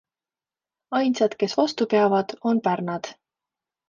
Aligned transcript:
Ainsad, 0.99 1.35
kes 1.43 1.53
vastu 1.59 1.85
peavad, 1.91 2.33
on 2.53 2.61
pärnad. 2.69 3.11